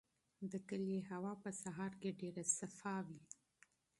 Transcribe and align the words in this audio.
د 0.51 0.53
کلي 0.69 0.99
هوا 1.09 1.33
په 1.43 1.49
سهار 1.61 1.91
کې 2.01 2.17
ډېره 2.19 2.43
پاکه 2.77 2.93
وي. 3.07 3.19